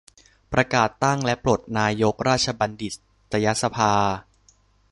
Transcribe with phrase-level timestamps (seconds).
[0.53, 2.89] ประกาศตั้งและปลดนายกราชบัณฑิ
[3.31, 3.93] ตยสภา